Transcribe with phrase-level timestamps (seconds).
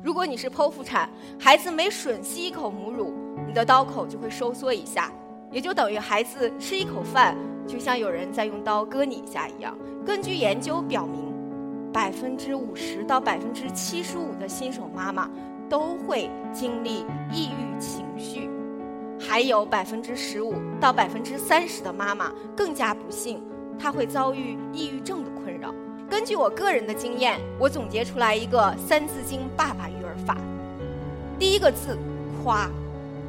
[0.00, 1.06] 如果你是剖腹产，
[1.38, 3.12] 孩子每吮吸一口母乳，
[3.46, 5.12] 你的刀口就会收缩一下，
[5.50, 9.76] 也就等于孩子吃一口饭，就像有人在用刀割你一下一样。
[10.02, 11.30] 根据研究表明，
[11.92, 15.30] 百分之五十到百分之七十五的新手妈妈
[15.68, 18.48] 都会经历抑郁情绪，
[19.20, 23.42] 还有百分之十五到百分之三十的妈妈更加不幸，
[23.78, 25.31] 她会遭遇抑郁症的。
[26.12, 30.36] 根据我个人的经验，我总结出来一个《三字经》爸爸育儿法。
[31.38, 31.96] 第一个字
[32.44, 32.68] 夸，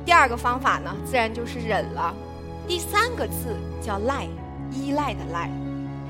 [0.05, 2.13] 第二个方法呢，自然就是忍了。
[2.67, 4.27] 第三个字叫赖，
[4.69, 5.49] 依赖的赖。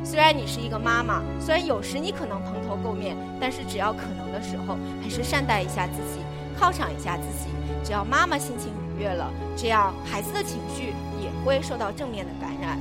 [0.03, 6.21] 虽然你是一个妈妈，虽然有时你可能蓬头垢面，但是只要可能的时候，还是善待一下自己，
[6.59, 7.51] 犒赏一下自己。
[7.83, 12.79] 只要妈妈心情愉悦了，这样孩子的情绪也会受到正面的感染。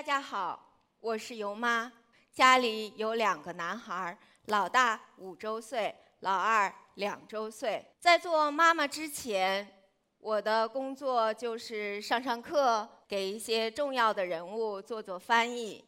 [0.00, 0.58] 大家好，
[1.00, 1.92] 我是尤妈，
[2.32, 7.84] 家里有两个男孩，老大五周岁，老二两周岁。
[7.98, 9.84] 在做妈妈之前，
[10.18, 15.84] 我的工作就是上上课，给一些重要的人物做做翻译，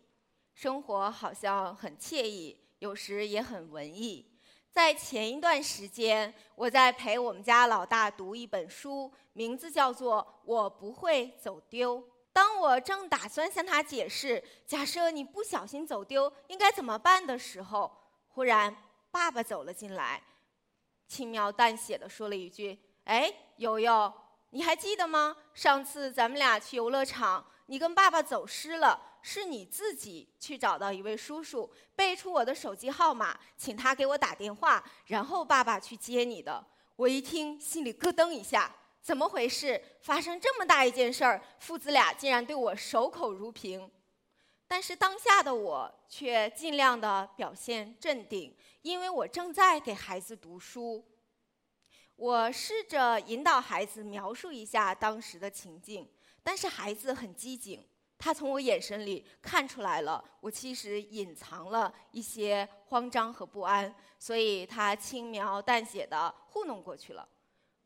[0.53, 4.31] 生活好像很惬意，有时也很文艺。
[4.71, 11.99] 在前一段时间，我在陪我们家老大读一本书，名字叫做《我不会走丢》。
[12.33, 17.91] 当我正打算向他解释，假设你不小心走丢应该怎么办的时候，
[18.29, 18.75] 忽然
[19.11, 20.23] 爸爸走了进来，
[21.07, 24.13] 轻描淡写的说了一句：“哎，悠悠，
[24.51, 25.37] 你还记得吗？
[25.53, 36.65] 上次咱们俩去游乐场，你跟爸爸走失了，是你自己去找到一位叔叔，背出我的手机号码，请他给我打电话，然后爸爸去接你的。”
[36.97, 38.71] 我一听，心里咯噔一下。
[39.03, 39.83] 怎么回事？
[40.01, 43.91] 发生这么大一件事儿，父子俩竟然对我守口如瓶。
[44.69, 51.05] 但是当下的我却尽量的表现镇定，因为我正在给孩子读书。
[52.15, 56.09] 我试着引导孩子描述一下当时的情境，
[56.43, 57.85] 但是孩子很机警，
[58.17, 67.29] 他从我眼神里看出来了，我其实隐藏了一些慌张和不安，所以他轻描淡写的糊弄过去了。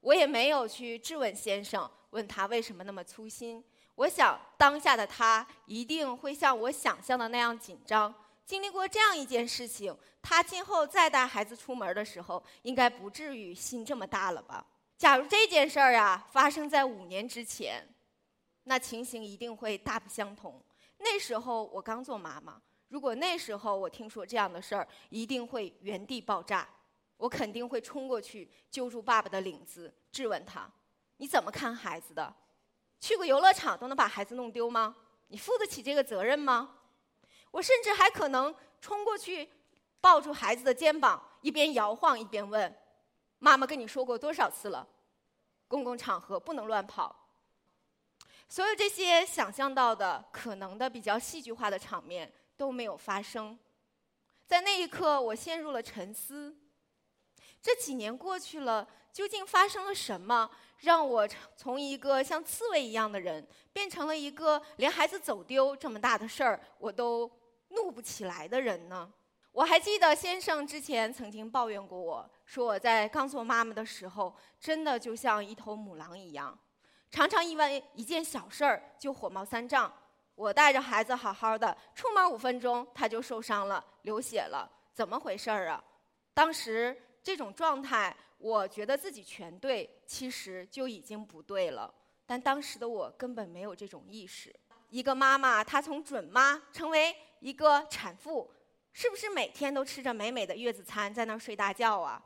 [0.06, 3.62] 我也没有去质问先生，问他为什么那么粗心。
[3.97, 8.15] 我想当下的他一定会像我想象的那样紧张。
[8.45, 14.65] 经历过这样一件事情，他今后再带孩子出门的时候，应该不至于心这么大了吧？
[14.97, 17.84] 假如这件事儿啊发生在五年之前，
[18.62, 20.62] 那情形一定会大不相同。
[20.99, 26.69] 那时候我刚做妈妈，如果那时候我听说这样的事儿，一定会原地爆炸。
[27.16, 30.71] 我肯定会冲过去揪住爸爸的领子，质问他
[31.19, 32.34] ：“你怎么看孩子的？
[33.00, 34.97] 去过游乐场都能把孩子弄丢吗？
[35.28, 36.78] 你负得起这个责任吗？”
[37.53, 39.49] 我甚至还可能冲过去
[40.00, 42.77] 抱住孩子的肩膀，一边摇晃一边问
[43.38, 44.87] ：“妈妈跟你说过多少次了？
[45.69, 47.15] 公共场合不能乱跑。”
[48.48, 53.59] 所有这些想象到的可能的比较戏剧化的场面都没有发生。
[54.47, 56.56] 在那一刻，我陷入了沉思。
[57.66, 67.28] 这几年过去了，究竟发生了什么，让我从一个像刺猬一样的人，变成了一个连孩子走丢这么大的事儿我都
[67.71, 69.12] 怒不起来的人呢？
[69.50, 76.56] 我还记得先生之前曾经抱怨过我，说我在刚做妈妈的时候，真的就像一头母狼一样，
[77.10, 79.93] 常常因为一件小事儿就火冒三丈。
[80.37, 85.83] 我带着孩子好好的，出门五分钟他就受伤了，流血了，怎么回事儿啊？
[86.33, 86.97] 当时。
[87.27, 91.93] 这种状态，我觉得自己全对，其实就已经不对了。
[92.25, 94.55] 但当时的我根本没有这种意识。
[94.91, 98.49] 一个妈妈，她从准妈成为一个产妇，
[98.93, 102.23] 是不是每天都吃着美美的月子餐，在那儿睡大觉啊？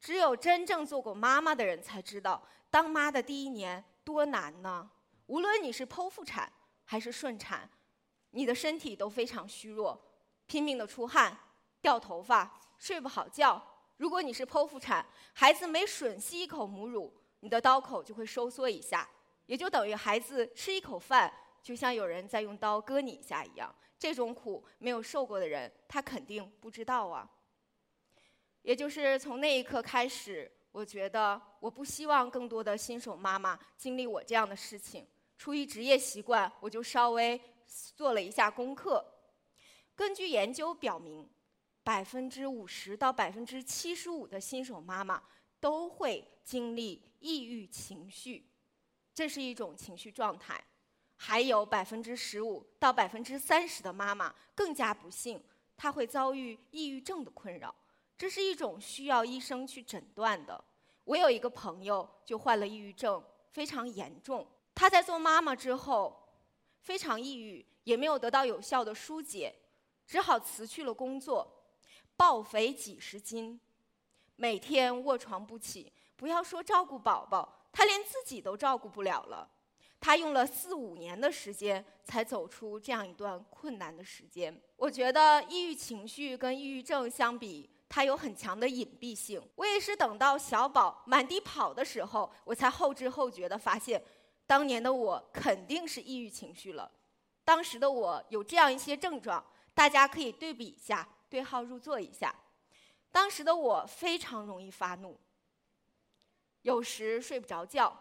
[0.00, 4.90] 只有真正做过妈妈的人才知道，当妈的第一年多难呢。
[5.26, 6.52] 无论你是剖腹产
[6.84, 7.70] 还是顺产，
[8.30, 10.04] 你的身体都非常虚弱，
[10.48, 11.38] 拼命的出汗、
[11.80, 13.64] 掉头发、睡不好觉。
[13.96, 19.08] 如果你是剖腹产，孩子每吮吸一口母乳，你的刀口就会收缩一下，
[19.46, 21.32] 也就等于孩子吃一口饭，
[21.62, 23.74] 就像有人在用刀割你一下一样。
[23.98, 27.30] 这种苦没有受过的人，他肯定不知道啊。
[28.60, 35.06] 也就是从那一刻开始，我觉得我不希望更多的新手妈妈经历我这样的事情。
[35.38, 37.40] 出于职业习惯，我就稍微
[37.94, 39.04] 做了一下功课。
[39.94, 41.26] 根据研究表明，
[41.86, 45.22] 百分之五十到百分之七十五的新手妈妈
[45.60, 48.44] 都会经历抑郁情绪，
[49.14, 50.60] 这是一种情绪状态。
[51.14, 55.40] 还有百分之十五到百分之三十的妈妈更加不幸，
[55.76, 57.72] 她会遭遇抑郁症的困扰，
[58.18, 60.64] 这是一种需要医生去诊断的。
[61.04, 63.22] 我有一个朋友就患了抑郁症，
[63.52, 64.44] 非常严重。
[64.74, 66.34] 她在做妈妈之后，
[66.80, 69.54] 非常抑郁，也没有得到有效的疏解，
[70.04, 71.55] 只好辞去了工作，
[72.16, 73.60] 暴肥几十斤，
[74.36, 75.92] 每天卧床不起。
[76.16, 79.48] 不要说照顾宝宝，他连自己都照顾不了了。
[80.00, 84.58] 他用了四五年的时间才走出这样一段困难的时间。
[84.76, 89.42] 我觉得抑郁情绪跟抑郁症相比，它有很强的隐蔽性。
[89.56, 94.02] 我也是等到小宝满地跑的时候，我才后知后觉的发现。
[94.46, 96.90] 当年的我肯定是抑郁情绪了，
[97.44, 102.34] 当时的我有这样一些症状，大家可以对比一下，对号入座一下。
[103.12, 105.20] 当时的我非常容易发怒，
[106.62, 107.94] 有时睡不着觉，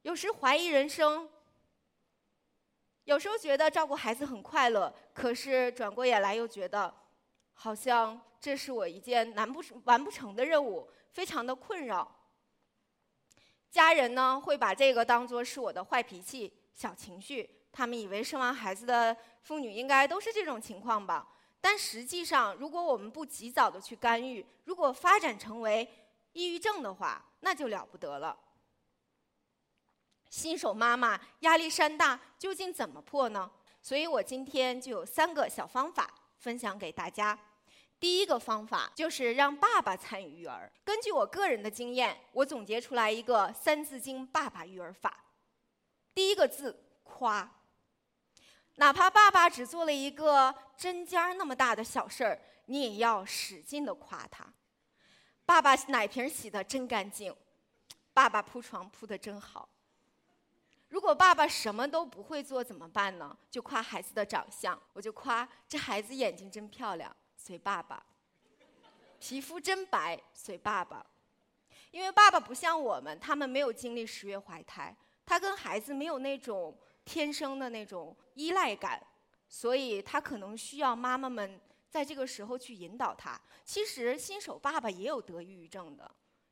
[0.00, 1.28] 有时怀疑人生，
[3.04, 6.94] 有时候觉得照顾孩子很快乐，可是转过眼来又觉得，
[7.52, 12.10] 好像这是我一件难不完不成的任务，非常的困扰。
[13.70, 21.36] 家人呢会把这个当做是我的坏脾气、小情绪，他们以为生完孩子的妇女应该都是这种情况吧？
[21.60, 25.88] 但实际上，如果我们不及早的去干预，如果发展成为
[26.32, 28.38] 抑郁症的话，那就了不得了。
[30.30, 33.50] 新手妈妈压力山大，究竟怎么破呢？
[33.82, 36.08] 所以我今天就有三个小方法
[36.38, 37.38] 分享给大家。
[37.98, 40.72] 第一个方法就是让爸爸参与育儿。
[40.84, 45.24] 根据我个人的经验，我总结出来一个《三字经》爸爸育儿法。
[46.14, 47.59] 第一个字夸，
[48.80, 54.42] 哪怕爸爸只做了一个针尖儿那么大的小事儿，你也要使劲的夸他。
[55.44, 57.36] 爸爸奶瓶洗的真干净，
[58.14, 59.68] 爸爸铺床铺的真好。
[60.88, 63.36] 如果爸爸什么都不会做怎么办呢？
[63.50, 67.14] 就夸孩子的长相，我就夸这孩子眼睛真漂亮。
[67.36, 68.02] 随爸爸，
[69.18, 71.04] 皮肤真白，随爸爸，
[71.90, 74.96] 因为爸爸不像我们，他们没有经历十月怀胎，
[75.26, 76.74] 他跟孩子没有那种
[77.10, 79.04] 天生的那种依赖感，
[79.48, 83.36] 所以他可能需要妈妈们在这个时候去引导他。
[83.64, 86.08] 其实新手爸爸也有得抑郁症的，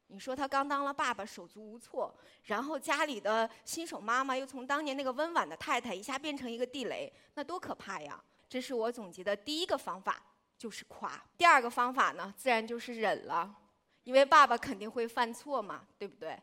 [0.08, 2.12] 你说他刚当了爸爸，手足无措，
[2.42, 8.20] 然后家里的新手妈妈又从当年那个温婉的太太一下变成一个地雷，那多可怕呀！
[8.48, 10.20] 这是我总结的第一个方法。
[10.58, 11.24] 就是夸。
[11.36, 13.54] 第二个方法呢，自然就是忍了，
[14.02, 16.36] 因为爸爸肯定会犯错嘛，对不对？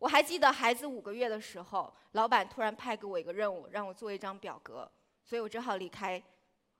[0.00, 4.90] 我还记得孩子五个月的时候，老板突然派给我一个任务，让我做一张表格，
[5.22, 6.20] 所以我只好离开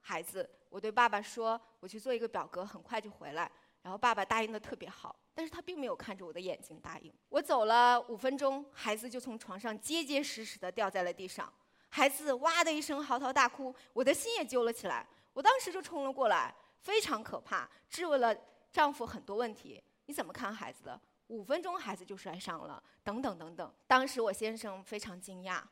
[0.00, 0.48] 孩子。
[0.70, 3.50] 我对爸爸说：“我去做一个表格，很快就回来。”
[3.82, 7.12] 然后爸爸答应的特别好，但是他并没有看着我的眼睛答应。
[7.28, 11.52] 我走了五分钟，孩子就从床上结结实实的掉在了地上，
[11.90, 15.06] 孩子哇的一声嚎啕大哭，我的心也揪了起来。
[15.34, 18.34] 我当时就冲了过来，非常可怕，质问了
[18.72, 19.82] 丈夫很多问题。
[20.06, 21.00] 你怎么看孩子的？
[21.30, 23.72] 五分钟孩子就摔伤了，等等等等。
[23.86, 25.62] 当时我先生非常惊讶，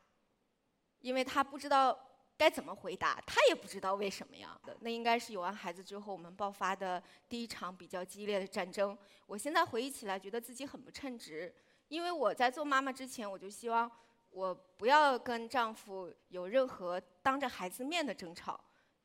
[0.99, 1.99] 因为他不知道
[2.37, 4.57] 该怎么回答，他也不知道为什么呀。
[4.79, 8.97] 那应该是有完孩子之后我们爆发的第一场比较激烈的战争。
[9.27, 11.53] 我现在回忆起来，觉得自己很不称职，
[11.89, 13.91] 因为我在做妈妈之前，我就希望
[14.29, 18.57] 我不要跟丈夫有任何当着孩子面的争吵。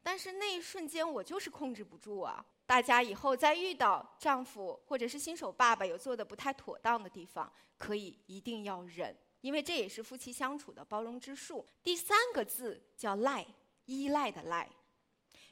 [0.05, 2.45] 但是那一瞬间，我就是控制不住啊！
[2.67, 11.67] 大家以后再遇到丈夫或者是新手爸爸有做的不太妥当的地方，可以一定要忍，因为这也是夫妻相处的包容之术。
[11.83, 13.47] 第三个字叫赖，
[13.87, 14.69] 依赖的赖。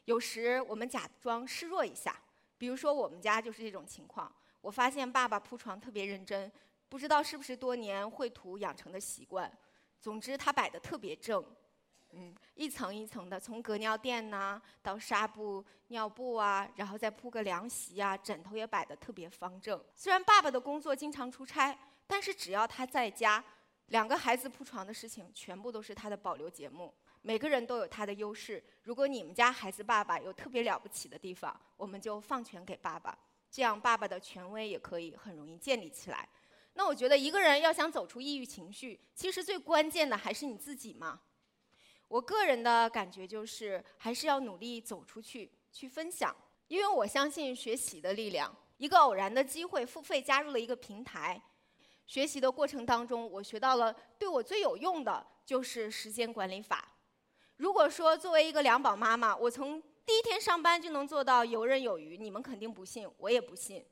[0.05, 2.23] 有时我们假装示弱一下，
[2.59, 4.31] 比如说我们家就是这种情况。
[4.61, 6.53] 我发现爸爸铺床特别认真，
[6.91, 9.51] 不知道是不是多年绘图养成的习惯。
[9.99, 11.43] 总之，他摆的特别正。
[12.13, 19.83] 嗯，一层一层的，从隔尿垫呐，到纱布、尿布啊，然后再铺个凉席啊，枕头也摆得特别方正。
[19.95, 21.77] 虽然爸爸的工作经常出差，
[22.07, 23.43] 但是只要他在家，
[23.87, 26.93] 两个孩子铺床的事情全部都是他的保留节目。
[27.23, 28.63] 每个人都有他的优势。
[28.83, 33.17] 如果你们家孩子爸爸有特别了不起的地方，我们就放权给爸爸，
[33.51, 36.29] 这样爸爸的权威也可以很容易建立起来。
[36.75, 41.21] 那我觉得一个人要想走出抑郁情绪，其实最关键的还是你自己嘛。
[42.13, 46.37] 我个人的感觉就是，还是要努力走出去，去分享。
[46.69, 48.55] 因为我相信学习的力量。
[48.77, 51.41] 一个偶然的机会，付费加入了一个平台。
[52.07, 56.87] 学习的过程当中，我学到了对我最有用的就是时间管理法。
[57.57, 63.83] 如果说作为一个两宝妈妈，我从第一天上班就能做到游刃有余，你们肯定不信，我也不信。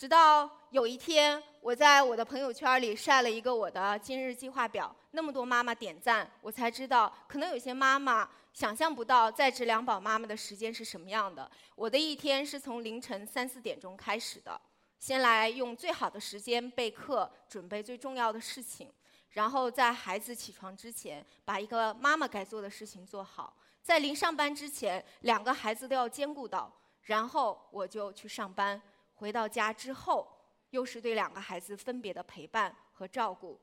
[0.00, 11.50] 直到有一天，我在我的朋友圈里晒了一个我的今日计划表，那么多妈妈点赞，我才知道，可能有些妈妈想象不到在职两宝妈妈的时间是什么样的。
[11.74, 14.58] 我的一天是从凌晨三四点钟开始的，
[14.98, 18.90] 先来用最好的时间备课，准备最重要的事情，
[19.32, 28.80] 然后在孩子起床之前，把一个妈妈该做的事情做好，在临上班之前，两个孩子都要兼顾到，然后我就去上班。
[29.20, 30.26] 回到家之后，
[30.70, 33.60] 又是对两个孩子分别的陪伴和照顾。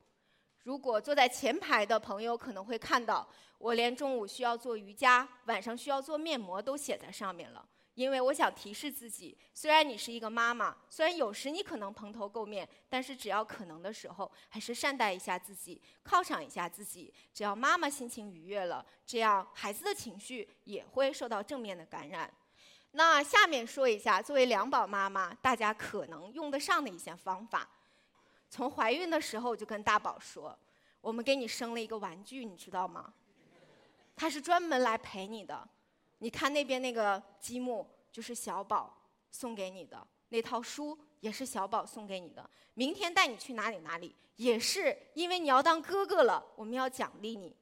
[0.62, 7.68] 如果坐在前排的朋友可能会看到，我连中午需要做瑜伽、晚上需要做面膜都写在上面了。
[7.94, 17.12] 因为我想提示自己，虽然你是一个妈妈，虽然有时你可能蓬头垢面，但是只要可能的时候，还是善待一下自己，犒赏一下自己。
[17.34, 22.32] 只要妈妈心情愉悦了，这样孩子的情绪也会受到正面的感染。
[22.92, 27.68] 那下面说一下，作为两宝妈妈，大家可能用得上的一些方法。
[28.50, 30.58] 从怀孕的时候就跟大宝说
[31.02, 33.12] ：“我们给你生了一个玩具，你知道吗？
[34.16, 35.68] 它是专门来陪你的。
[36.18, 39.98] 你看那边那个积木，就是小宝送给你的；
[40.30, 42.48] 那套书也是小宝送给你的。
[42.72, 47.54] 明天带你去哪里哪里，也是因为你要当哥哥了，我们要奖励你。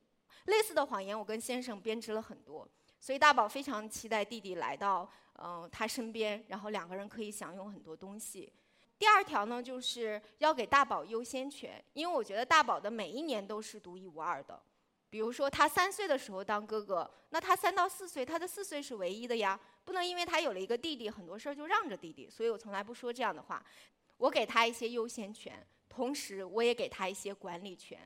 [0.45, 2.67] 类似的谎言，我跟先生编织了很多。”
[3.07, 8.53] 所以大宝非常期待弟弟来到嗯他身边，然后两个人可以享用很多东西。
[8.99, 14.61] 第二条呢，就是要给大宝优先权，因为我觉得大宝的每一年都是独一无二的。
[15.09, 22.29] 比如说他三岁的时候当哥哥，那他三到四岁，他的四岁是唯一的呀，不能因为他有了一个弟弟，很多事儿就让着弟弟。
[22.29, 23.65] 所以我从来不说这样的话，
[24.17, 28.01] 我给他一些优先权，同时我也给他一些管理权。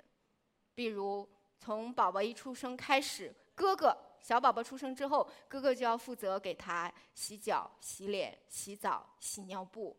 [0.75, 1.27] 比如
[1.59, 3.97] 从宝宝一出生开始，哥哥。
[4.23, 9.97] 小宝宝出生之后，哥哥就要负责给他洗脚、洗脸、洗澡、洗尿布，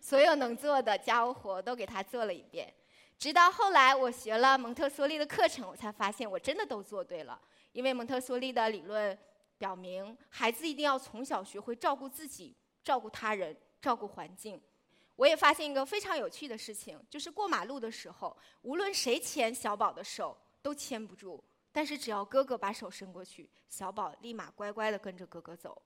[0.00, 2.72] 所有能做的家务活都给他做了一遍。
[3.18, 7.40] 直到后来，我学了蒙特梭利的课程，我才发现我真的都做对了。
[7.72, 9.16] 因为蒙特梭利的理论
[9.56, 14.60] 表明，孩子一定要从小学会照顾自己、照顾他人、照顾环境。
[15.14, 21.42] 我也发现一个非常有趣的事情，就是过马路的时候，无论谁牵小宝的手，都牵不住。
[21.76, 25.82] 但是只要哥哥把手伸过去，小宝立马乖乖地跟着哥哥走。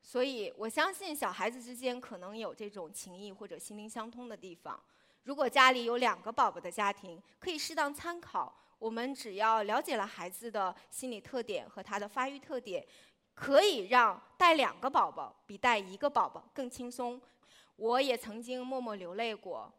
[0.00, 4.80] 所以我相信小孩子之间可能有这种情谊或者心灵相通的地方。
[5.24, 8.56] 如果家里有两个宝宝的家庭，可以适当参考。
[8.78, 12.86] 我们只要了解了孩子的心理特点和他的发育特点，
[13.34, 17.20] 可以让带两个宝宝比带一个宝宝更轻松。
[17.74, 19.74] 我也曾经默默流泪过。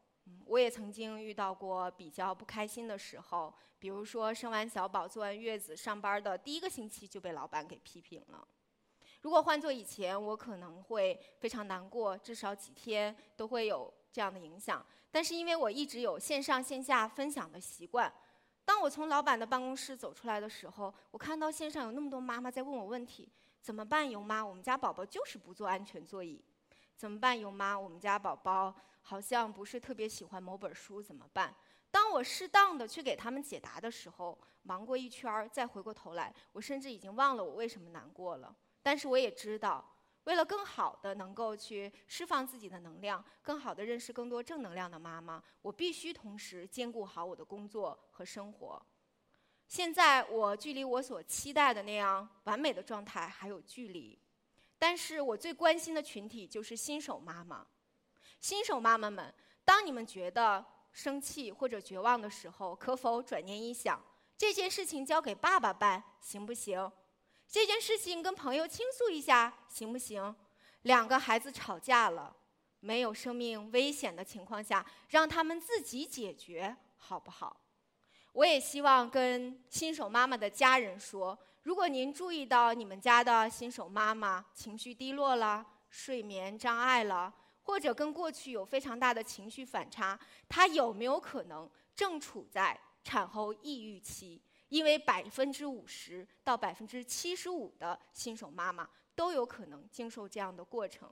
[0.45, 8.47] 我也曾经遇到过比较不开心的时候，比如说生完小宝、坐完月子、上班的第一个星期就被老板给批评了。
[9.21, 14.85] 如果换做以前，我可能会非常难过，至少几天都会有这样的影响。
[15.11, 18.13] 但是因为我一直有线上线下分享的习惯，
[18.63, 24.45] 当我从老板的办公室走出来的时候，我看到线上有那么多妈妈在问我问题：怎么办，尤妈？
[24.45, 26.43] 我们家宝宝就是不坐安全座椅。
[26.95, 27.77] 怎么办，尤妈？
[27.77, 28.75] 我们家宝宝。
[29.07, 31.55] 好像不是特别喜欢某本书，怎么办？
[31.91, 38.53] 当我适当的去给他们解答的时候，忙过一圈儿，再回过头来，我甚至已经忘了我为什么难过了。
[38.81, 48.83] 但是我也知道，为了更好的能够去释放自己的能量，更好的认识更多正能量的妈妈，我必须同时兼顾好我的工作和生活。
[49.67, 54.19] 现在我距离我所期待的那样完美的状态还有距离，
[54.79, 57.67] 但是我最关心的群体就是新手妈妈。
[58.39, 64.01] 新手妈妈们，当你们觉得生气或者绝望的时候，可否转念一想，
[64.37, 66.91] 这件事情交给爸爸办行不行？
[67.47, 70.35] 这件事情跟朋友倾诉一下行不行？
[70.83, 72.35] 两个孩子吵架了，
[72.79, 77.59] 没有生命危险的情况下，让他们自己解决好不好？
[78.33, 87.33] 我也希望跟新手妈妈的家人说，如果您注意到你们家的新手妈妈情绪低落了，睡眠障碍了。
[87.65, 90.17] 或者跟过去有非常大的情绪反差，
[90.47, 94.39] 她有没有可能正处在产后抑郁期？
[94.69, 101.11] 因为百分之五十到百分之七十五的新手妈妈都有可能经受这样的过程。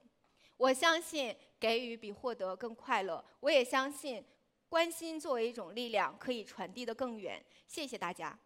[0.58, 4.24] 我相信给予比获得更快乐，我也相信
[4.70, 7.44] 关心作为一种力量可以传递的更远。
[7.68, 8.38] 谢谢大家。